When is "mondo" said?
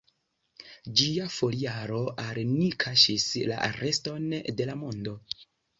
4.85-5.21